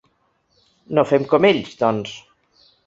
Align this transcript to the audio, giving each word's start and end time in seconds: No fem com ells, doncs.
No 0.99 1.03
fem 1.11 1.29
com 1.35 1.49
ells, 1.53 1.79
doncs. 1.85 2.69